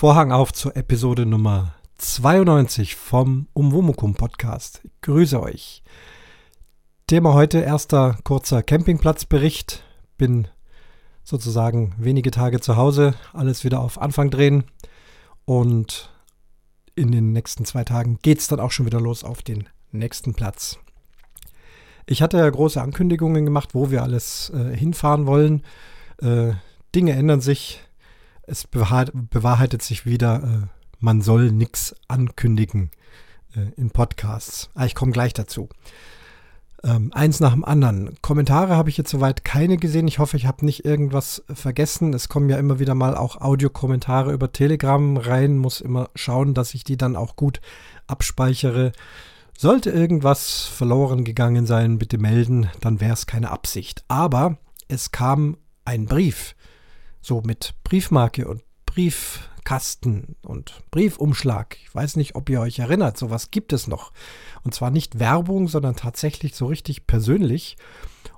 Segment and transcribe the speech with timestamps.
[0.00, 4.80] Vorhang auf zur Episode Nummer 92 vom Umwomukum Podcast.
[4.82, 5.82] Ich grüße euch.
[7.06, 9.84] Thema heute erster kurzer Campingplatzbericht.
[10.16, 10.48] Bin
[11.22, 14.64] sozusagen wenige Tage zu Hause, alles wieder auf Anfang drehen
[15.44, 16.10] und
[16.94, 20.32] in den nächsten zwei Tagen geht es dann auch schon wieder los auf den nächsten
[20.32, 20.78] Platz.
[22.06, 25.62] Ich hatte ja große Ankündigungen gemacht, wo wir alles äh, hinfahren wollen.
[26.22, 26.52] Äh,
[26.94, 27.82] Dinge ändern sich.
[28.50, 30.66] Es bewahrheitet sich wieder, äh,
[30.98, 32.90] man soll nichts ankündigen
[33.54, 34.70] äh, in Podcasts.
[34.74, 35.68] Ah, ich komme gleich dazu.
[36.82, 38.16] Ähm, eins nach dem anderen.
[38.22, 40.08] Kommentare habe ich jetzt soweit keine gesehen.
[40.08, 42.12] Ich hoffe, ich habe nicht irgendwas vergessen.
[42.12, 45.56] Es kommen ja immer wieder mal auch Audiokommentare über Telegram rein.
[45.56, 47.60] Muss immer schauen, dass ich die dann auch gut
[48.08, 48.90] abspeichere.
[49.56, 54.02] Sollte irgendwas verloren gegangen sein, bitte melden, dann wäre es keine Absicht.
[54.08, 54.56] Aber
[54.88, 56.56] es kam ein Brief,
[57.20, 61.76] so mit Briefmarke und Briefkasten und Briefumschlag.
[61.82, 64.12] Ich weiß nicht, ob ihr euch erinnert, sowas gibt es noch.
[64.62, 67.76] Und zwar nicht Werbung, sondern tatsächlich so richtig persönlich.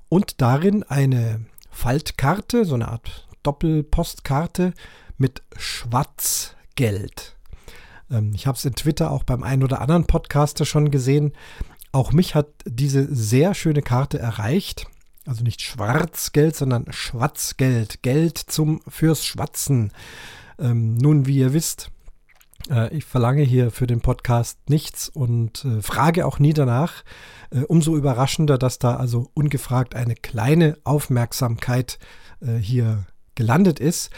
[0.09, 4.73] Und darin eine Faltkarte, so eine Art Doppelpostkarte
[5.17, 7.35] mit Schwarzgeld.
[8.09, 11.33] Ähm, ich habe es in Twitter auch beim einen oder anderen Podcaster schon gesehen.
[11.91, 14.87] Auch mich hat diese sehr schöne Karte erreicht.
[15.25, 18.03] Also nicht Schwarzgeld, sondern Schwatzgeld.
[18.03, 19.91] Geld zum fürs Schwatzen.
[20.59, 21.91] Ähm, nun, wie ihr wisst,
[22.69, 27.03] äh, ich verlange hier für den Podcast nichts und äh, frage auch nie danach.
[27.51, 31.99] Äh, umso überraschender, dass da also ungefragt eine kleine Aufmerksamkeit
[32.41, 34.09] äh, hier gelandet ist.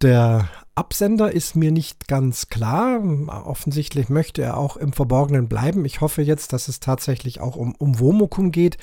[0.00, 3.02] Der Absender ist mir nicht ganz klar.
[3.44, 5.84] Offensichtlich möchte er auch im Verborgenen bleiben.
[5.84, 8.78] Ich hoffe jetzt, dass es tatsächlich auch um, um Womokum geht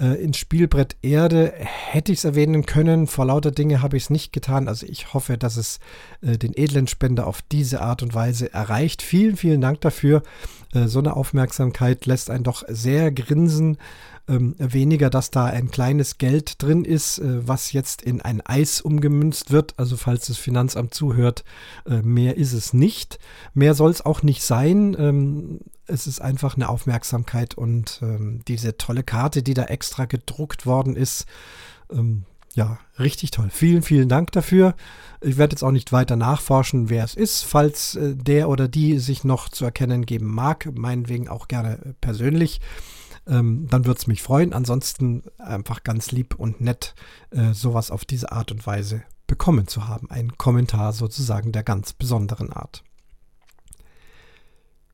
[0.00, 3.06] äh, ins Spielbrett Erde hätte ich es erwähnen können.
[3.06, 4.66] Vor lauter Dinge habe ich es nicht getan.
[4.66, 5.78] Also ich hoffe, dass es
[6.22, 9.02] äh, den edlen Spender auf diese Art und Weise erreicht.
[9.02, 10.22] Vielen, vielen Dank dafür.
[10.72, 13.76] Äh, so eine Aufmerksamkeit lässt einen doch sehr grinsen.
[14.30, 18.80] Ähm, weniger, dass da ein kleines Geld drin ist, äh, was jetzt in ein Eis
[18.80, 19.74] umgemünzt wird.
[19.76, 21.42] Also falls das Finanzamt zuhört,
[21.84, 23.18] äh, mehr ist es nicht.
[23.54, 24.96] Mehr soll es auch nicht sein.
[24.96, 30.64] Ähm, es ist einfach eine Aufmerksamkeit und ähm, diese tolle Karte, die da extra gedruckt
[30.64, 31.26] worden ist,
[31.90, 32.22] ähm,
[32.54, 33.48] ja, richtig toll.
[33.50, 34.74] Vielen, vielen Dank dafür.
[35.20, 37.42] Ich werde jetzt auch nicht weiter nachforschen, wer es ist.
[37.42, 41.92] Falls äh, der oder die sich noch zu erkennen geben mag, meinetwegen auch gerne äh,
[42.00, 42.60] persönlich,
[43.26, 44.52] ähm, dann würde es mich freuen.
[44.52, 46.94] Ansonsten einfach ganz lieb und nett,
[47.30, 50.10] äh, sowas auf diese Art und Weise bekommen zu haben.
[50.10, 52.82] Ein Kommentar sozusagen der ganz besonderen Art.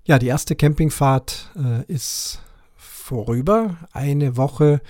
[0.04, 2.40] Ja, die erste Campingfahrt äh, ist
[2.76, 3.76] vorüber.
[3.92, 4.80] Eine Woche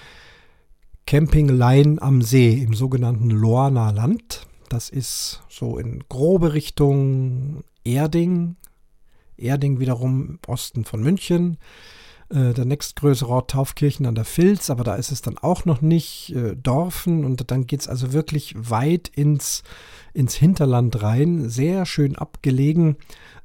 [1.07, 4.47] Camping Lein am See im sogenannten Lorna Land.
[4.69, 8.57] Das ist so in grobe Richtung Erding.
[9.37, 11.59] Erding wiederum im Osten von München.
[12.29, 15.81] Äh, der nächstgrößere Ort Taufkirchen an der Filz, aber da ist es dann auch noch
[15.81, 16.35] nicht.
[16.35, 19.63] Äh, Dorfen und dann geht es also wirklich weit ins,
[20.13, 21.49] ins Hinterland rein.
[21.49, 22.97] Sehr schön abgelegen.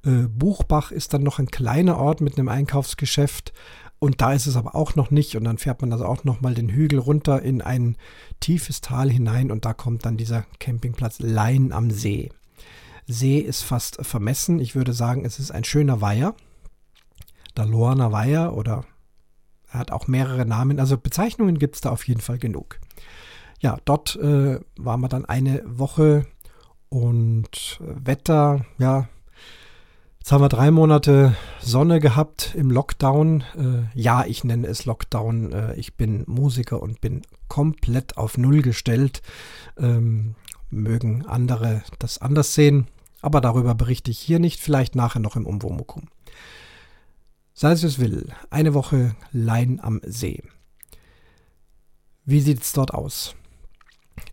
[0.03, 3.53] Äh, Buchbach ist dann noch ein kleiner Ort mit einem Einkaufsgeschäft.
[4.00, 5.36] Und da ist es aber auch noch nicht.
[5.36, 7.97] Und dann fährt man also auch noch mal den Hügel runter in ein
[8.40, 9.52] tiefes Tal hinein.
[9.52, 12.30] Und da kommt dann dieser Campingplatz Lein am See.
[13.06, 14.58] See ist fast vermessen.
[14.58, 16.34] Ich würde sagen, es ist ein schöner Weiher.
[17.58, 18.86] Der Lorner Weiher oder
[19.72, 20.80] er hat auch mehrere Namen.
[20.80, 22.80] Also Bezeichnungen gibt es da auf jeden Fall genug.
[23.60, 26.26] Ja, dort äh, waren wir dann eine Woche
[26.90, 29.08] und Wetter, ja,
[30.22, 33.44] Jetzt haben wir drei Monate Sonne gehabt im Lockdown.
[33.58, 35.52] Äh, ja, ich nenne es Lockdown.
[35.52, 39.24] Äh, ich bin Musiker und bin komplett auf Null gestellt.
[39.80, 40.36] Ähm,
[40.70, 42.88] mögen andere das anders sehen,
[43.22, 46.04] aber darüber berichte ich hier nicht, vielleicht nachher noch im Umwomukum.
[47.61, 50.41] Sei es es will, eine Woche Lein am See.
[52.25, 53.35] Wie sieht es dort aus?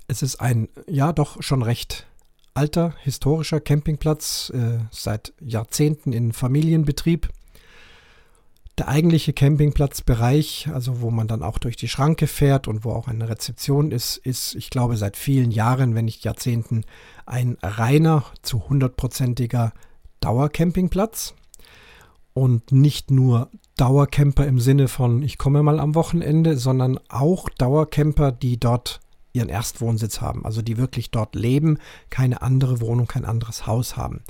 [0.06, 2.06] Es ist ein, ja, doch schon recht
[2.54, 7.28] alter historischer Campingplatz, äh, seit Jahrzehnten in Familienbetrieb.
[8.78, 13.08] Der eigentliche Campingplatzbereich, also wo man dann auch durch die Schranke fährt und wo auch
[13.08, 16.86] eine Rezeption ist, ist, ich glaube, seit vielen Jahren, wenn nicht Jahrzehnten,
[17.26, 19.74] ein reiner zu hundertprozentiger
[20.20, 21.34] Dauercampingplatz.
[22.38, 28.30] Und nicht nur Dauercamper im Sinne von, ich komme mal am Wochenende, sondern auch Dauercamper,
[28.30, 29.00] die dort
[29.32, 31.78] ihren Erstwohnsitz haben, also die wirklich dort leben,
[32.10, 34.22] keine andere Wohnung, kein anderes Haus haben.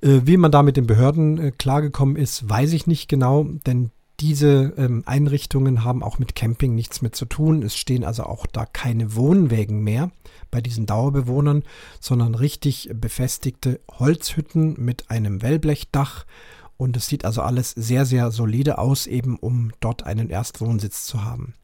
[0.00, 3.90] Äh, wie man da mit den Behörden äh, klargekommen ist, weiß ich nicht genau, denn
[4.20, 7.62] diese ähm, Einrichtungen haben auch mit Camping nichts mehr zu tun.
[7.62, 10.10] Es stehen also auch da keine Wohnwägen mehr
[10.50, 11.62] bei diesen Dauerbewohnern,
[12.00, 16.24] sondern richtig befestigte Holzhütten mit einem Wellblechdach.
[16.76, 21.24] Und es sieht also alles sehr, sehr solide aus, eben um dort einen Erstwohnsitz zu
[21.24, 21.54] haben.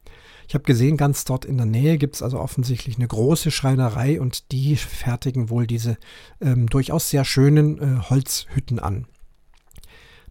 [0.48, 4.20] Ich habe gesehen, ganz dort in der Nähe gibt es also offensichtlich eine große Schreinerei
[4.20, 5.96] und die fertigen wohl diese
[6.40, 9.06] ähm, durchaus sehr schönen äh, Holzhütten an.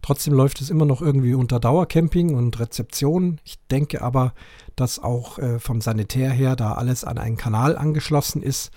[0.02, 3.40] Trotzdem läuft es immer noch irgendwie unter Dauercamping und Rezeption.
[3.44, 4.34] Ich denke aber,
[4.74, 8.72] dass auch äh, vom Sanitär her da alles an einen Kanal angeschlossen ist,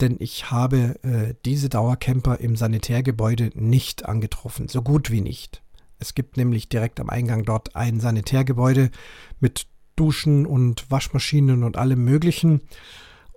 [0.00, 5.62] denn ich habe äh, diese Dauercamper im Sanitärgebäude nicht angetroffen, so gut wie nicht.
[5.98, 8.90] Es gibt nämlich direkt am Eingang dort ein Sanitärgebäude
[9.40, 9.66] mit
[9.96, 12.62] Duschen und Waschmaschinen und allem Möglichen.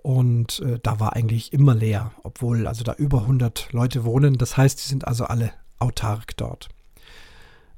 [0.02, 4.38] Und äh, da war eigentlich immer leer, obwohl also da über 100 Leute wohnen.
[4.38, 6.68] Das heißt, die sind also alle autark dort.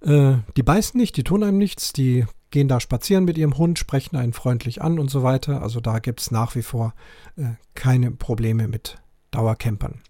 [0.01, 3.81] Äh, die beißen nicht, die tun einem nichts, die gehen da spazieren mit ihrem Hund,
[3.81, 5.61] sprechen einen freundlich an und so weiter.
[5.61, 6.95] Also da gibt es nach wie vor
[7.37, 8.99] äh, keine Probleme mit
[9.33, 10.01] Dauercampern.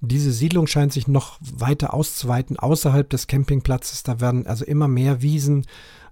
[0.00, 4.04] Diese Siedlung scheint sich noch weiter auszuweiten außerhalb des Campingplatzes.
[4.04, 5.66] Da werden also immer mehr Wiesen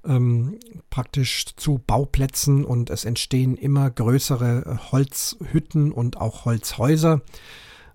[0.05, 0.58] ähm,
[0.90, 7.22] praktisch zu Bauplätzen und es entstehen immer größere Holzhütten und auch Holzhäuser.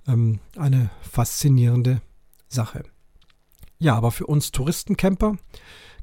[0.08, 2.02] Ähm, eine faszinierende
[2.48, 2.82] Sache.
[3.78, 5.38] Ja, aber für uns Touristencamper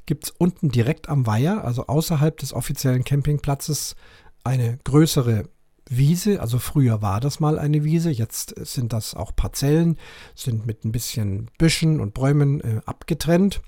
[0.06, 3.96] gibt es unten direkt am Weiher, also außerhalb des offiziellen Campingplatzes,
[4.44, 5.48] eine größere
[5.88, 6.40] Wiese.
[6.40, 9.98] Also früher war das mal eine Wiese, jetzt sind das auch Parzellen,
[10.34, 13.60] sind mit ein bisschen Büschen und Bäumen äh, abgetrennt.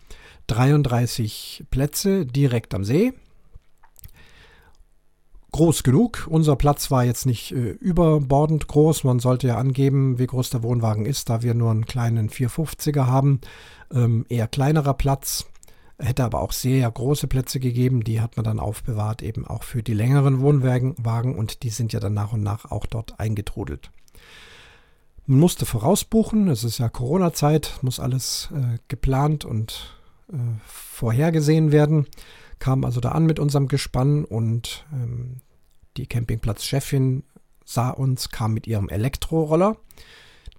[0.46, 3.12] 33 Plätze direkt am See.
[5.52, 6.26] Groß genug.
[6.30, 9.04] Unser Platz war jetzt nicht äh, überbordend groß.
[9.04, 13.06] Man sollte ja angeben, wie groß der Wohnwagen ist, da wir nur einen kleinen 450er
[13.06, 13.40] haben
[13.92, 15.46] ähm, eher kleinerer Platz.
[16.00, 19.82] Hätte aber auch sehr große Plätze gegeben, die hat man dann aufbewahrt, eben auch für
[19.82, 23.90] die längeren Wohnwagen und die sind ja dann nach und nach auch dort eingetrudelt.
[25.26, 29.98] Man musste vorausbuchen, es ist ja Corona-Zeit, muss alles äh, geplant und
[30.32, 32.06] äh, vorhergesehen werden.
[32.60, 35.40] Kam also da an mit unserem Gespann und ähm,
[35.96, 37.24] die Campingplatzchefin
[37.64, 39.76] sah uns, kam mit ihrem Elektroroller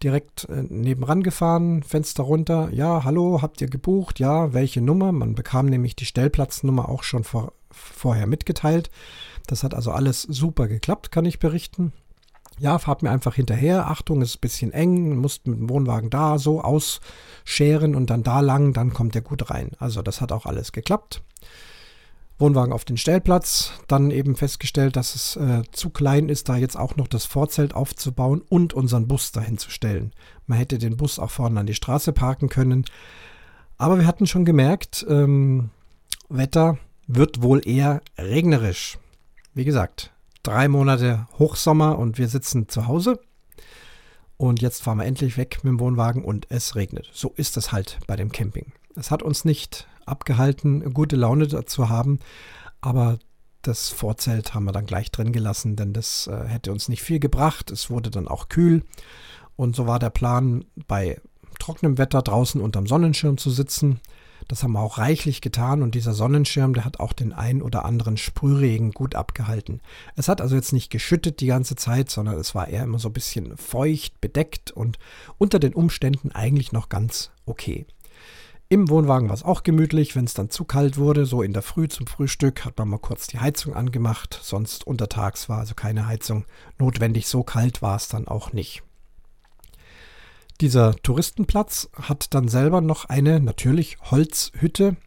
[0.03, 2.69] direkt äh, nebenan gefahren, Fenster runter.
[2.71, 4.19] Ja, hallo, habt ihr gebucht?
[4.19, 5.11] Ja, welche Nummer?
[5.11, 8.89] Man bekam nämlich die Stellplatznummer auch schon vor, vorher mitgeteilt.
[9.47, 11.93] Das hat also alles super geklappt, kann ich berichten.
[12.59, 13.87] Ja, fahrt mir einfach hinterher.
[13.87, 18.41] Achtung, ist ein bisschen eng, musst mit dem Wohnwagen da so ausscheren und dann da
[18.41, 19.71] lang, dann kommt der gut rein.
[19.79, 21.23] Also das hat auch alles geklappt.
[22.39, 23.73] Wohnwagen auf den Stellplatz.
[23.87, 27.75] Dann eben festgestellt, dass es äh, zu klein ist, da jetzt auch noch das Vorzelt
[27.75, 30.13] aufzubauen und unseren Bus dahin zu stellen.
[30.47, 32.85] Man hätte den Bus auch vorne an die Straße parken können.
[33.77, 35.69] Aber wir hatten schon gemerkt, ähm,
[36.29, 36.77] Wetter
[37.07, 38.97] wird wohl eher regnerisch.
[39.53, 40.11] Wie gesagt,
[40.43, 43.19] drei Monate Hochsommer und wir sitzen zu Hause.
[44.37, 47.09] Und jetzt fahren wir endlich weg mit dem Wohnwagen und es regnet.
[47.13, 48.71] So ist es halt bei dem Camping.
[48.95, 52.19] Es hat uns nicht abgehalten, gute Laune dazu haben.
[52.81, 53.19] Aber
[53.61, 57.19] das Vorzelt haben wir dann gleich drin gelassen, denn das äh, hätte uns nicht viel
[57.19, 57.71] gebracht.
[57.71, 58.83] Es wurde dann auch kühl.
[59.55, 61.21] Und so war der Plan, bei
[61.59, 63.99] trockenem Wetter draußen unterm Sonnenschirm zu sitzen.
[64.47, 67.85] Das haben wir auch reichlich getan und dieser Sonnenschirm, der hat auch den ein oder
[67.85, 69.81] anderen Sprühregen gut abgehalten.
[70.15, 73.09] Es hat also jetzt nicht geschüttet die ganze Zeit, sondern es war eher immer so
[73.09, 74.97] ein bisschen feucht, bedeckt und
[75.37, 77.85] unter den Umständen eigentlich noch ganz okay.
[78.71, 81.63] Im Wohnwagen war es auch gemütlich, wenn es dann zu kalt wurde, so in der
[81.63, 86.05] Früh zum Frühstück hat man mal kurz die Heizung angemacht, sonst untertags war also keine
[86.05, 86.45] Heizung
[86.77, 88.83] notwendig, so kalt war es dann auch nicht.
[90.61, 94.97] Dieser Touristenplatz hat dann selber noch eine natürlich Holzhütte.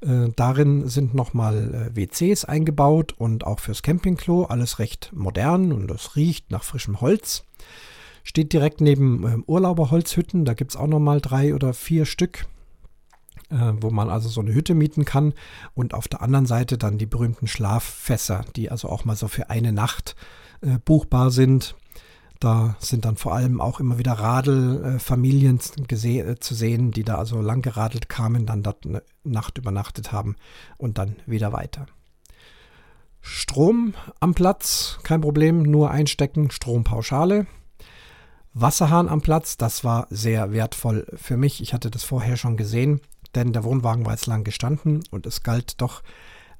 [0.00, 4.44] Äh, darin sind nochmal äh, WCs eingebaut und auch fürs Campingklo.
[4.44, 7.44] Alles recht modern und es riecht nach frischem Holz.
[8.22, 10.46] Steht direkt neben äh, Urlauberholzhütten.
[10.46, 12.46] Da gibt es auch nochmal drei oder vier Stück
[13.50, 15.34] wo man also so eine Hütte mieten kann.
[15.74, 19.50] Und auf der anderen Seite dann die berühmten Schlaffässer, die also auch mal so für
[19.50, 20.16] eine Nacht
[20.60, 21.74] äh, buchbar sind.
[22.38, 27.42] Da sind dann vor allem auch immer wieder Radelfamilien äh, zu sehen, die da also
[27.42, 30.36] lang geradelt kamen, dann dort eine Nacht übernachtet haben
[30.78, 31.86] und dann wieder weiter.
[33.20, 37.46] Strom am Platz, kein Problem, nur einstecken, Strompauschale.
[38.54, 41.60] Wasserhahn am Platz, das war sehr wertvoll für mich.
[41.60, 43.00] Ich hatte das vorher schon gesehen
[43.34, 46.02] denn der Wohnwagen war jetzt lang gestanden und es galt doch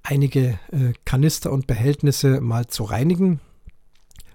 [0.02, 3.40] einige äh, Kanister und Behältnisse mal zu reinigen.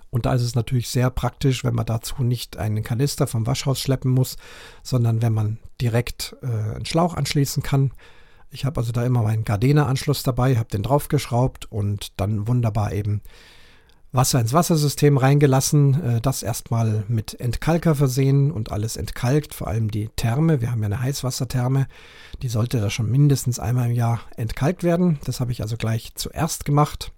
[0.09, 3.81] Und da ist es natürlich sehr praktisch, wenn man dazu nicht einen Kanister vom Waschhaus
[3.81, 4.37] schleppen muss,
[4.81, 7.91] sondern wenn man direkt äh, einen Schlauch anschließen kann
[8.51, 13.21] Ich habe also da immer meinen Gardena-Anschluss dabei, habe den draufgeschraubt und dann wunderbar eben
[14.15, 19.91] Wasser ins Wassersystem reingelassen, äh, das erstmal mit Entkalker versehen und alles entkalkt, vor allem
[19.91, 20.61] die Therme.
[20.61, 21.87] Wir haben ja eine Heißwassertherme,
[22.41, 25.19] die sollte da schon mindestens einmal im Jahr entkalkt werden.
[25.25, 27.11] Das habe ich also gleich zuerst gemacht.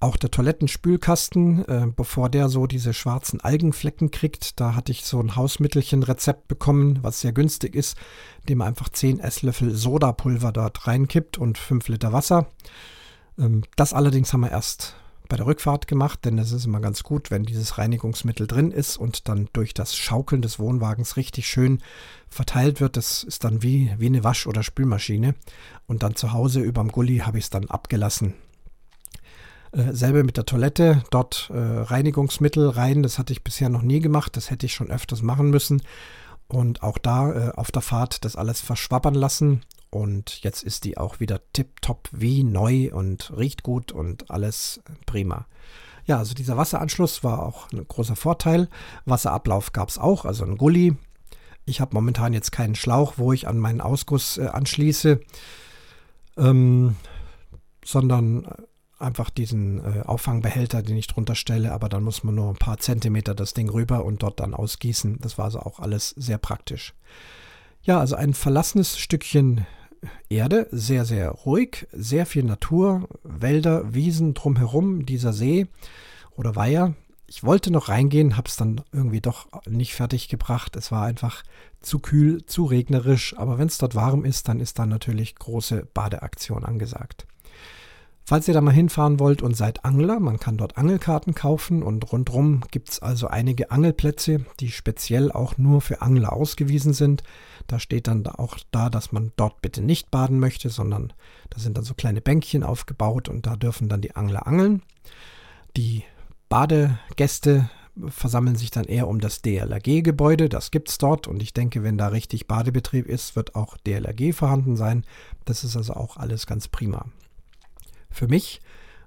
[0.00, 5.20] Auch der Toilettenspülkasten, äh, bevor der so diese schwarzen Algenflecken kriegt, da hatte ich so
[5.20, 7.96] ein Hausmittelchen-Rezept bekommen, was sehr günstig ist,
[8.40, 12.46] indem man einfach 10 Esslöffel Sodapulver dort reinkippt und 5 Liter Wasser.
[13.38, 14.96] Ähm, das allerdings haben wir erst
[15.32, 18.98] bei der Rückfahrt gemacht, denn es ist immer ganz gut, wenn dieses Reinigungsmittel drin ist
[18.98, 21.78] und dann durch das Schaukeln des Wohnwagens richtig schön
[22.28, 22.98] verteilt wird.
[22.98, 25.34] Das ist dann wie, wie eine Wasch- oder Spülmaschine.
[25.86, 28.34] Und dann zu Hause überm Gully habe ich es dann abgelassen.
[29.72, 33.02] Äh, selber mit der Toilette, dort äh, Reinigungsmittel rein.
[33.02, 34.36] Das hatte ich bisher noch nie gemacht.
[34.36, 35.80] Das hätte ich schon öfters machen müssen.
[36.46, 39.62] Und auch da äh, auf der Fahrt das alles verschwabbern lassen.
[39.92, 45.46] Und jetzt ist die auch wieder tipptopp wie neu und riecht gut und alles prima.
[46.06, 48.70] Ja, also dieser Wasseranschluss war auch ein großer Vorteil.
[49.04, 50.96] Wasserablauf gab es auch, also ein Gully.
[51.66, 55.20] Ich habe momentan jetzt keinen Schlauch, wo ich an meinen Ausguss äh, anschließe,
[56.38, 56.96] ähm,
[57.84, 58.48] sondern
[58.98, 62.78] einfach diesen äh, Auffangbehälter, den ich drunter stelle, aber dann muss man nur ein paar
[62.78, 65.18] Zentimeter das Ding rüber und dort dann ausgießen.
[65.20, 66.94] Das war also auch alles sehr praktisch.
[67.82, 69.66] Ja, also ein verlassenes Stückchen
[70.28, 75.66] Erde, sehr, sehr ruhig, sehr viel Natur, Wälder, Wiesen drumherum, dieser See
[76.32, 76.94] oder Weiher.
[77.26, 80.76] Ich wollte noch reingehen, habe es dann irgendwie doch nicht fertig gebracht.
[80.76, 81.42] Es war einfach
[81.80, 85.86] zu kühl, zu regnerisch, aber wenn es dort warm ist, dann ist da natürlich große
[85.94, 87.26] Badeaktion angesagt.
[88.24, 92.12] Falls ihr da mal hinfahren wollt und seid Angler, man kann dort Angelkarten kaufen und
[92.12, 97.24] rundherum gibt es also einige Angelplätze, die speziell auch nur für Angler ausgewiesen sind.
[97.66, 101.12] Da steht dann auch da, dass man dort bitte nicht baden möchte, sondern
[101.50, 104.82] da sind dann so kleine Bänkchen aufgebaut und da dürfen dann die Angler angeln.
[105.76, 106.04] Die
[106.48, 107.70] Badegäste
[108.06, 111.98] versammeln sich dann eher um das DLRG-Gebäude, das gibt es dort und ich denke, wenn
[111.98, 115.04] da richtig Badebetrieb ist, wird auch DLRG vorhanden sein.
[115.44, 117.06] Das ist also auch alles ganz prima.
[118.12, 118.60] Für mich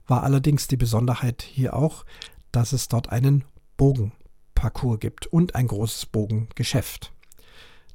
[0.08, 2.06] war allerdings die Besonderheit hier auch,
[2.52, 3.44] dass es dort einen
[3.78, 7.12] Bogenparcours gibt und ein großes Bogengeschäft.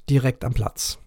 [0.08, 0.98] Direkt am Platz.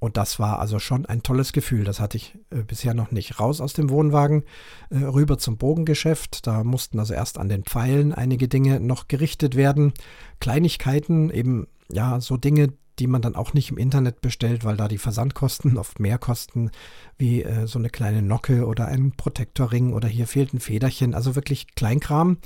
[0.00, 1.84] Und das war also schon ein tolles Gefühl.
[1.84, 3.40] Das hatte ich äh, bisher noch nicht.
[3.40, 4.44] Raus aus dem Wohnwagen,
[4.90, 6.46] äh, rüber zum Bogengeschäft.
[6.46, 9.92] Da mussten also erst an den Pfeilen einige Dinge noch gerichtet werden.
[10.38, 14.88] Kleinigkeiten, eben ja, so Dinge, die man dann auch nicht im Internet bestellt, weil da
[14.88, 16.70] die Versandkosten oft mehr kosten,
[17.16, 21.34] wie äh, so eine kleine Nocke oder ein Protektorring oder hier fehlt ein Federchen, also
[21.34, 22.38] wirklich Kleinkram.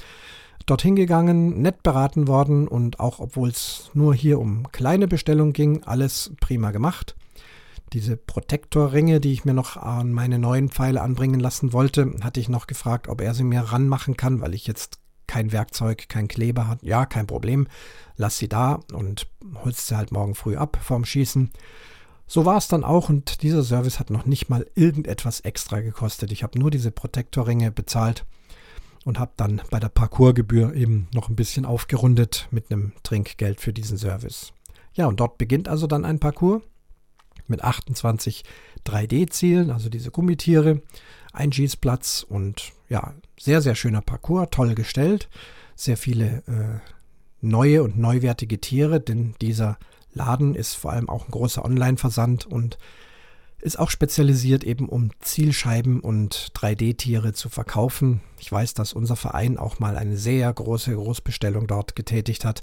[0.66, 5.82] Dorthin gegangen, nett beraten worden und auch obwohl es nur hier um kleine Bestellungen ging,
[5.84, 7.16] alles prima gemacht.
[7.92, 12.48] Diese Protektorringe, die ich mir noch an meine neuen Pfeile anbringen lassen wollte, hatte ich
[12.48, 15.01] noch gefragt, ob er sie mir ranmachen kann, weil ich jetzt
[15.32, 17.66] kein Werkzeug, kein Kleber hat, ja, kein Problem,
[18.18, 19.28] lass sie da und
[19.64, 21.50] holst sie halt morgen früh ab vorm Schießen.
[22.26, 26.32] So war es dann auch und dieser Service hat noch nicht mal irgendetwas extra gekostet.
[26.32, 28.26] Ich habe nur diese Protektorringe bezahlt
[29.06, 33.72] und habe dann bei der Parcoursgebühr eben noch ein bisschen aufgerundet mit einem Trinkgeld für
[33.72, 34.52] diesen Service.
[34.92, 36.60] Ja, und dort beginnt also dann ein Parcours
[37.46, 38.44] mit 28
[38.86, 40.82] 3D-Zielen, also diese Gummitiere,
[41.32, 45.28] ein Schießplatz und ja, sehr, sehr schöner Parcours, toll gestellt,
[45.74, 46.78] sehr viele äh,
[47.40, 49.78] neue und neuwertige Tiere, denn dieser
[50.12, 52.78] Laden ist vor allem auch ein großer Online-Versand und
[53.60, 58.20] ist auch spezialisiert eben um Zielscheiben und 3D-Tiere zu verkaufen.
[58.38, 62.62] Ich weiß, dass unser Verein auch mal eine sehr große Großbestellung dort getätigt hat,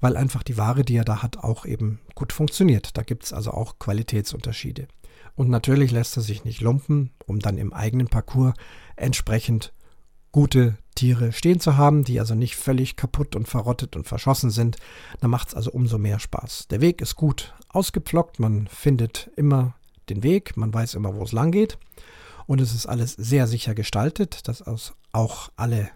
[0.00, 2.96] weil einfach die Ware, die er da hat, auch eben gut funktioniert.
[2.96, 4.86] Da gibt es also auch Qualitätsunterschiede.
[5.34, 8.54] Und natürlich lässt er sich nicht lumpen, um dann im eigenen Parcours
[8.94, 9.72] entsprechend
[10.32, 14.76] gute Tiere stehen zu haben, die also nicht völlig kaputt und verrottet und verschossen sind.
[15.20, 16.68] Da macht es also umso mehr Spaß.
[16.68, 19.74] Der Weg ist gut ausgepflockt, man findet immer
[20.08, 21.78] den Weg, man weiß immer, wo es lang geht.
[22.46, 24.64] Und es ist alles sehr sicher gestaltet, dass
[25.12, 25.90] auch alle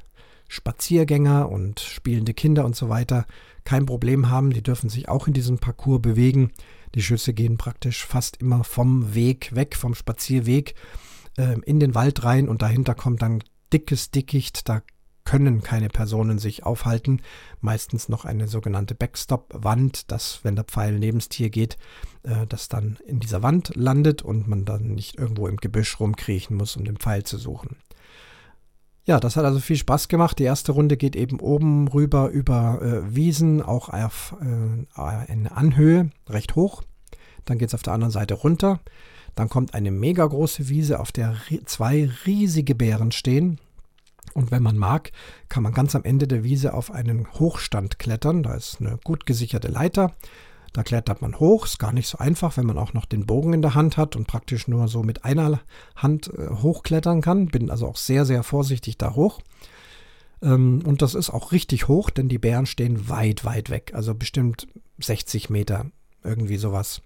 [0.48, 3.26] Spaziergänger und spielende Kinder und so weiter
[3.64, 4.52] kein Problem haben.
[4.52, 6.52] Die dürfen sich auch in diesem Parcours bewegen.
[6.94, 10.74] Die Schüsse gehen praktisch fast immer vom Weg weg, vom Spazierweg
[11.36, 13.42] äh, in den Wald rein und dahinter kommt dann
[13.74, 14.68] dickes Dickicht.
[14.68, 14.82] Da
[15.24, 17.20] können keine Personen sich aufhalten.
[17.60, 21.76] Meistens noch eine sogenannte Backstop-Wand, dass, wenn der Pfeil neben das geht,
[22.22, 26.56] äh, das dann in dieser Wand landet und man dann nicht irgendwo im Gebüsch rumkriechen
[26.56, 27.76] muss, um den Pfeil zu suchen.
[29.06, 30.38] Ja, das hat also viel Spaß gemacht.
[30.38, 36.10] Die erste Runde geht eben oben rüber über äh, Wiesen, auch auf äh, eine Anhöhe,
[36.28, 36.82] recht hoch.
[37.44, 38.80] Dann geht es auf der anderen Seite runter.
[39.34, 43.58] Dann kommt eine mega große Wiese, auf der zwei riesige Bären stehen.
[44.34, 45.12] Und wenn man mag,
[45.48, 48.42] kann man ganz am Ende der Wiese auf einen Hochstand klettern.
[48.42, 50.12] Da ist eine gut gesicherte Leiter.
[50.72, 53.52] Da klettert man hoch, ist gar nicht so einfach, wenn man auch noch den Bogen
[53.52, 55.60] in der Hand hat und praktisch nur so mit einer
[55.94, 57.46] Hand äh, hochklettern kann.
[57.46, 59.40] Bin also auch sehr, sehr vorsichtig da hoch.
[60.42, 63.92] Ähm, und das ist auch richtig hoch, denn die Bären stehen weit, weit weg.
[63.94, 64.66] Also bestimmt
[64.98, 65.86] 60 Meter,
[66.24, 67.02] irgendwie sowas.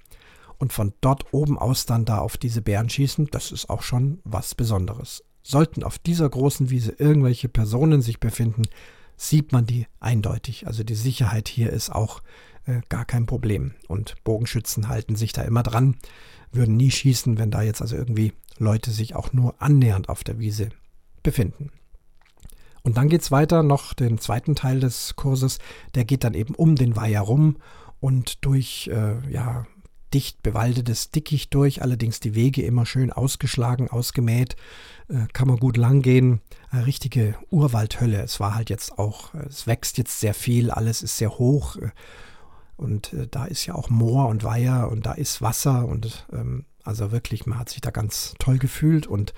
[0.56, 4.20] Und von dort oben aus dann da auf diese Bären schießen, das ist auch schon
[4.25, 5.23] was Besonderes.
[5.50, 8.64] Sollten auf dieser großen Wiese irgendwelche Personen sich befinden,
[9.17, 10.67] sieht man die eindeutig.
[10.67, 12.21] Also die Sicherheit hier ist auch
[12.67, 13.73] äh, gar kein Problem.
[13.88, 15.97] Und Bogenschützen halten sich da immer dran,
[16.52, 20.38] würden nie schießen, wenn da jetzt also irgendwie Leute sich auch nur annähernd auf der
[20.38, 20.69] Wiese
[21.23, 21.73] befinden.
[22.83, 25.61] Und dann geht es weiter, noch den zweiten Teil des Kurses,
[25.95, 27.57] der geht dann eben um den Weiher rum
[28.00, 29.67] und durch äh, ja,
[30.15, 34.57] dicht bewaldetes Dickicht durch, allerdings die Wege immer schön ausgeschlagen, ausgemäht,
[35.09, 36.41] äh, kann man gut lang gehen.
[36.71, 38.23] Eine richtige Urwaldhölle.
[38.23, 41.91] Es war halt jetzt auch, es wächst jetzt sehr viel, alles ist sehr hoch äh,
[42.77, 46.65] und äh, da ist ja auch Moor und Weiher und da ist Wasser und ähm,
[46.85, 49.35] also wirklich, man hat sich da ganz toll gefühlt und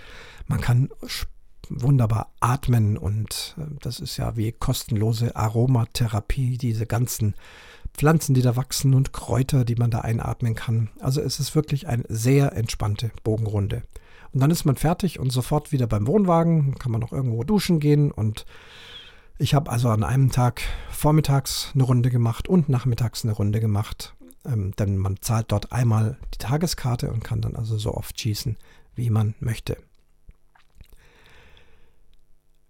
[0.47, 0.89] man kann
[1.69, 7.35] wunderbar atmen und äh, das ist ja wie kostenlose Aromatherapie, diese ganzen
[7.95, 10.91] Pflanzen, die da wachsen und Kräuter, die man da einatmen kann.
[11.01, 13.83] Also es ist wirklich eine sehr entspannte Bogenrunde.
[14.33, 17.81] Und dann ist man fertig und sofort wieder beim Wohnwagen, kann man noch irgendwo duschen
[17.81, 18.47] gehen und
[19.39, 24.15] ich habe also an einem Tag vormittags eine Runde gemacht und nachmittags eine Runde gemacht.
[24.45, 28.59] Ähm, denn man zahlt dort einmal die Tageskarte und kann dann also so oft schießen,
[28.95, 29.79] wie man möchte.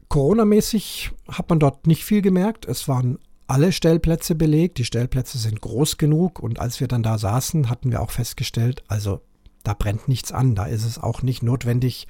[0.08, 2.66] Corona-mäßig hat man dort nicht viel gemerkt.
[2.66, 3.18] Es waren
[3.50, 4.78] alle Stellplätze belegt.
[4.78, 8.84] Die Stellplätze sind groß genug und als wir dann da saßen, hatten wir auch festgestellt,
[8.86, 9.21] also
[9.65, 10.54] da brennt nichts an.
[10.54, 12.06] Da ist es auch nicht notwendig,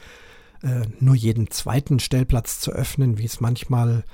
[0.62, 4.04] äh, nur jeden zweiten Stellplatz zu öffnen, wie es manchmal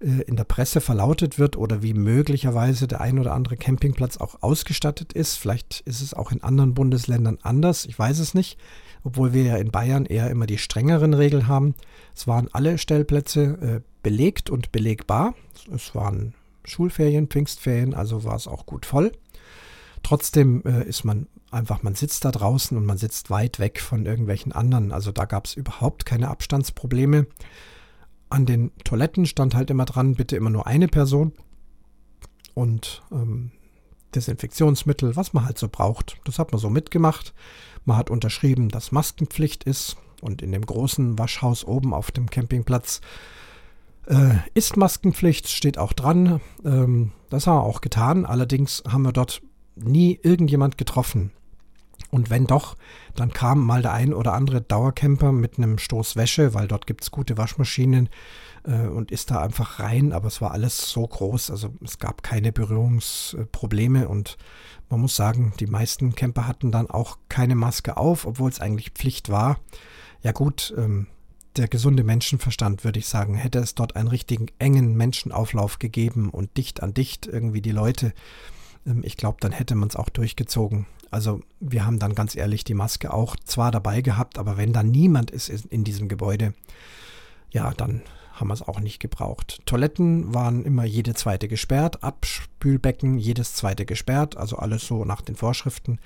[0.00, 4.42] äh, in der Presse verlautet wird oder wie möglicherweise der ein oder andere Campingplatz auch
[4.42, 5.36] ausgestattet ist.
[5.36, 8.58] Vielleicht ist es auch in anderen Bundesländern anders, ich weiß es nicht,
[9.04, 11.74] obwohl wir ja in Bayern eher immer die strengeren Regeln haben.
[12.14, 15.34] Es waren alle Stellplätze äh, belegt und belegbar.
[15.72, 16.34] Es waren
[16.70, 19.12] Schulferien, Pfingstferien, also war es auch gut voll.
[20.02, 24.06] Trotzdem äh, ist man einfach, man sitzt da draußen und man sitzt weit weg von
[24.06, 24.92] irgendwelchen anderen.
[24.92, 27.26] Also da gab es überhaupt keine Abstandsprobleme.
[28.28, 31.32] An den Toiletten stand halt immer dran, bitte immer nur eine Person
[32.54, 33.50] und ähm,
[34.14, 36.18] Desinfektionsmittel, was man halt so braucht.
[36.24, 37.34] Das hat man so mitgemacht.
[37.84, 43.00] Man hat unterschrieben, dass Maskenpflicht ist und in dem großen Waschhaus oben auf dem Campingplatz
[44.06, 46.40] äh, ist Maskenpflicht, steht auch dran.
[46.64, 48.26] Ähm, das haben wir auch getan.
[48.26, 49.42] Allerdings haben wir dort
[49.76, 51.32] nie irgendjemand getroffen.
[52.10, 52.76] Und wenn doch,
[53.14, 57.04] dann kam mal der ein oder andere Dauercamper mit einem Stoß Wäsche, weil dort gibt
[57.04, 58.08] es gute Waschmaschinen
[58.64, 60.12] äh, und ist da einfach rein.
[60.12, 64.38] Aber es war alles so groß, also es gab keine Berührungsprobleme und
[64.88, 68.90] man muss sagen, die meisten Camper hatten dann auch keine Maske auf, obwohl es eigentlich
[68.90, 69.60] Pflicht war.
[70.22, 71.06] Ja gut, ähm,
[71.56, 76.56] der gesunde Menschenverstand, würde ich sagen, hätte es dort einen richtigen engen Menschenauflauf gegeben und
[76.56, 78.12] dicht an dicht irgendwie die Leute,
[78.86, 80.86] ähm, ich glaube, dann hätte man es auch durchgezogen.
[81.10, 84.82] Also wir haben dann ganz ehrlich die Maske auch zwar dabei gehabt, aber wenn da
[84.82, 86.54] niemand ist in diesem Gebäude,
[87.50, 89.60] ja, dann haben wir es auch nicht gebraucht.
[89.66, 95.36] Toiletten waren immer jede zweite gesperrt, Abspülbecken jedes zweite gesperrt, also alles so nach den
[95.36, 95.98] Vorschriften.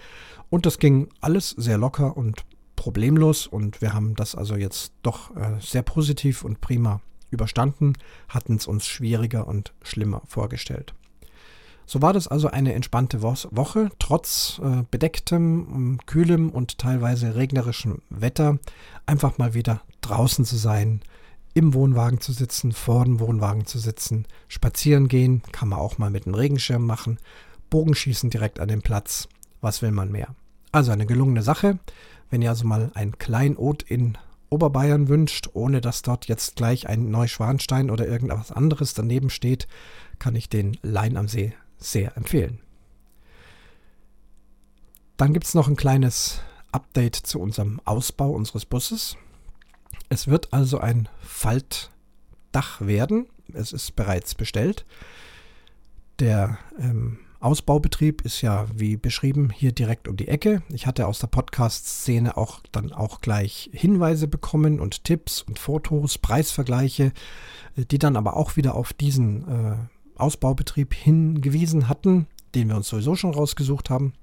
[0.50, 2.44] Und das ging alles sehr locker und
[2.76, 7.94] problemlos und wir haben das also jetzt doch äh, sehr positiv und prima überstanden,
[8.28, 10.94] hatten es uns schwieriger und schlimmer vorgestellt.
[11.86, 18.58] So war das also eine entspannte Woche, trotz äh, bedecktem, kühlem und teilweise regnerischem Wetter,
[19.04, 21.02] einfach mal wieder draußen zu sein,
[21.52, 26.10] im Wohnwagen zu sitzen, vor dem Wohnwagen zu sitzen, spazieren gehen, kann man auch mal
[26.10, 27.18] mit einem Regenschirm machen,
[27.70, 29.28] Bogenschießen direkt an den Platz,
[29.60, 30.34] was will man mehr.
[30.72, 31.78] Also eine gelungene Sache,
[32.34, 34.18] wenn ihr also mal ein Kleinod in
[34.50, 39.68] Oberbayern wünscht, ohne dass dort jetzt gleich ein Neuschwanstein oder irgendwas anderes daneben steht,
[40.18, 42.58] kann ich den Lein am See sehr empfehlen.
[45.16, 46.40] Dann gibt es noch ein kleines
[46.72, 49.16] Update zu unserem Ausbau unseres Busses.
[50.08, 53.28] Es wird also ein Faltdach werden.
[53.52, 54.84] Es ist bereits bestellt.
[56.18, 60.62] Der ähm, Ausbaubetrieb ist ja, wie beschrieben, hier direkt um die Ecke.
[60.72, 66.16] Ich hatte aus der Podcast-Szene auch dann auch gleich Hinweise bekommen und Tipps und Fotos,
[66.16, 67.12] Preisvergleiche,
[67.76, 69.76] die dann aber auch wieder auf diesen äh,
[70.16, 74.14] Ausbaubetrieb hingewiesen hatten, den wir uns sowieso schon rausgesucht haben.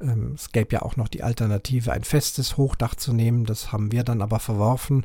[0.00, 3.44] Ähm, es gäbe ja auch noch die Alternative, ein festes Hochdach zu nehmen.
[3.44, 5.04] Das haben wir dann aber verworfen,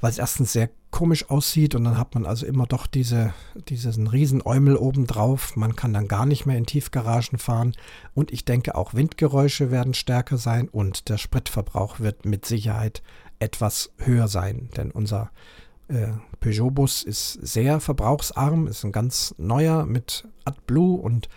[0.00, 3.34] weil es erstens sehr komisch aussieht und dann hat man also immer doch diese,
[3.68, 5.56] diesen riesen Eumel obendrauf.
[5.56, 7.74] Man kann dann gar nicht mehr in Tiefgaragen fahren
[8.14, 13.02] und ich denke auch Windgeräusche werden stärker sein und der Spritverbrauch wird mit Sicherheit
[13.38, 15.30] etwas höher sein, denn unser
[15.88, 16.08] äh,
[16.40, 21.28] Peugeot-Bus ist sehr verbrauchsarm, ist ein ganz neuer mit AdBlue und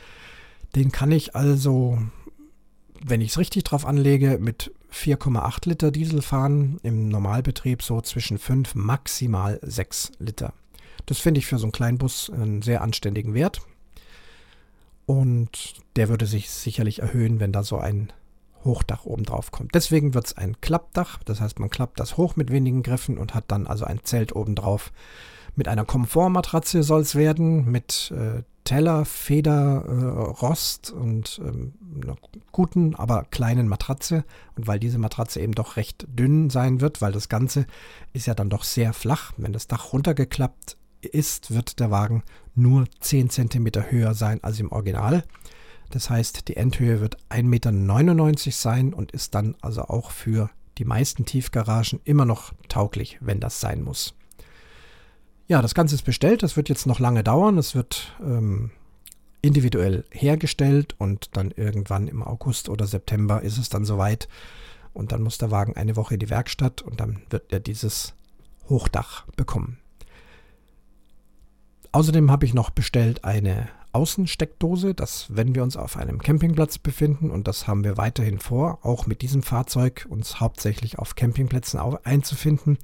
[0.76, 2.00] den kann ich also,
[3.04, 8.38] wenn ich es richtig drauf anlege, mit 4,8 Liter Diesel fahren, im Normalbetrieb so zwischen
[8.38, 10.54] 5, maximal 6 Liter.
[11.06, 13.62] Das finde ich für so einen kleinen Bus einen sehr anständigen Wert.
[15.06, 18.14] Und der würde sich sicherlich erhöhen, wenn da so ein
[18.64, 19.74] Hochdach oben drauf kommt.
[19.74, 23.34] Deswegen wird es ein Klappdach, das heißt man klappt das hoch mit wenigen Griffen und
[23.34, 24.92] hat dann also ein Zelt oben drauf.
[25.56, 32.18] Mit einer Komfortmatratze soll es werden, mit äh, Teller, Feder, äh, Rost und ähm, einer
[32.52, 34.24] guten, aber kleinen Matratze.
[34.56, 37.66] Und weil diese Matratze eben doch recht dünn sein wird, weil das Ganze
[38.14, 39.34] ist ja dann doch sehr flach.
[39.38, 42.22] Wenn das Dach runtergeklappt ist, wird der Wagen
[42.54, 45.24] nur 10 cm höher sein als im Original.
[45.90, 50.86] Das heißt, die Endhöhe wird 1,99 Meter sein und ist dann also auch für die
[50.86, 54.14] meisten Tiefgaragen immer noch tauglich, wenn das sein muss.
[55.50, 56.44] Ja, das Ganze ist bestellt.
[56.44, 57.58] Das wird jetzt noch lange dauern.
[57.58, 58.70] Es wird ähm,
[59.42, 64.30] individuell hergestellt und dann irgendwann im August oder September ist es dann soweit.
[64.94, 68.14] Und dann muss der Wagen eine Woche in die Werkstatt und dann wird er dieses
[68.70, 69.80] Hochdach bekommen.
[71.94, 77.32] Außerdem habe ich noch bestellt eine Außensteckdose, dass wenn wir uns auf einem Campingplatz befinden,
[77.32, 82.78] und das haben wir weiterhin vor, auch mit diesem Fahrzeug uns hauptsächlich auf Campingplätzen einzufinden,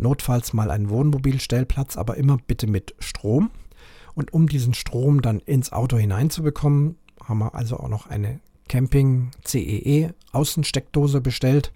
[0.00, 3.50] notfalls mal einen Wohnmobilstellplatz, aber immer bitte mit Strom.
[4.14, 9.30] Und um diesen Strom dann ins Auto hineinzubekommen, haben wir also auch noch eine Camping
[9.44, 11.72] CEE Außensteckdose bestellt,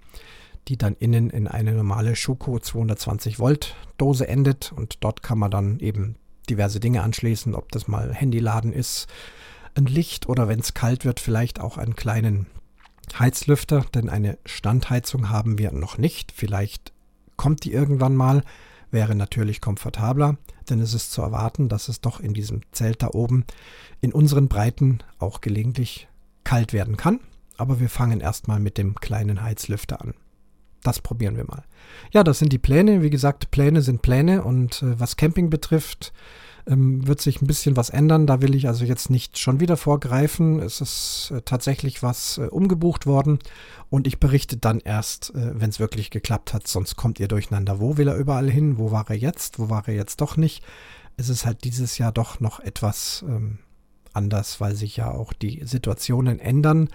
[0.69, 5.51] die dann innen in eine normale Schuko 220 Volt Dose endet und dort kann man
[5.51, 6.17] dann eben
[6.49, 9.07] diverse Dinge anschließen, ob das mal Handyladen ist,
[9.75, 12.47] ein Licht oder wenn es kalt wird, vielleicht auch einen kleinen
[13.19, 16.33] Heizlüfter, denn eine Standheizung haben wir noch nicht.
[16.33, 16.94] Vielleicht
[17.37, 18.43] kommt die irgendwann mal,
[18.91, 20.37] wäre natürlich komfortabler,
[20.71, 23.45] denn es ist zu erwarten, dass es doch in diesem Zelt da oben
[24.01, 26.09] in unseren Breiten auch gelegentlich
[26.45, 27.21] kalt werden kann.
[27.57, 30.15] Aber wir fangen erstmal mit dem kleinen Heizlüfter an.
[30.83, 31.65] Das probieren wir mal.
[32.13, 33.03] Ja, das sind die Pläne.
[33.03, 36.13] Wie gesagt, Pläne sind Pläne und äh, was Camping betrifft,
[36.67, 38.27] ähm, wird sich ein bisschen was ändern.
[38.27, 40.61] Da will ich also jetzt nicht schon wieder vorgreifen.
[40.61, 43.39] Es ist äh, tatsächlich was äh, umgebucht worden
[43.91, 46.67] und ich berichte dann erst, äh, wenn es wirklich geklappt hat.
[46.67, 47.81] Sonst kommt ihr durcheinander.
[47.81, 48.79] Wo will er überall hin?
[48.79, 49.59] Wo war er jetzt?
[49.59, 50.65] Wo war er jetzt doch nicht?
[51.17, 53.59] Es ist halt dieses Jahr doch noch etwas ähm,
[54.13, 56.89] anders, weil sich ja auch die Situationen ändern,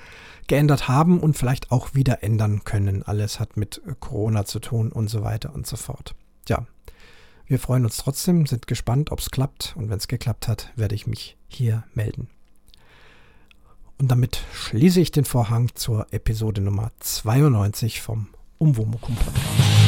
[0.47, 3.03] geändert haben und vielleicht auch wieder ändern können.
[3.03, 6.15] Alles hat mit Corona zu tun und so weiter und so fort.
[6.47, 6.65] Ja,
[7.49, 10.93] wir freuen uns trotzdem, sind gespannt, ob es klappt und wenn es geklappt hat, werde
[10.93, 12.29] ich mich hier melden.
[13.97, 18.27] Und damit schließe ich den Vorhang zur Episode Nummer 92 vom
[18.59, 19.78] Umwomukum Podcast.